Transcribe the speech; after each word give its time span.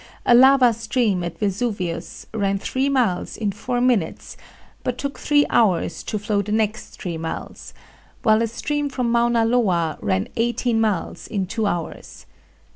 A 0.25 0.33
lava 0.33 0.73
stream 0.73 1.23
at 1.23 1.37
Vesuvius 1.37 2.25
ran 2.33 2.57
three 2.57 2.89
miles 2.89 3.37
in 3.37 3.51
four 3.51 3.79
minutes, 3.79 4.35
but 4.83 4.97
took 4.97 5.19
three 5.19 5.45
hours 5.51 6.01
to 6.01 6.17
flow 6.17 6.41
the 6.41 6.51
next 6.51 6.97
three 6.99 7.19
miles, 7.19 7.71
while 8.23 8.41
a 8.41 8.47
stream 8.47 8.89
from 8.89 9.11
Mauna 9.11 9.45
Loa 9.45 9.99
ran 10.01 10.27
eighteen 10.37 10.81
miles 10.81 11.27
in 11.27 11.45
two 11.45 11.67
hours. 11.67 12.25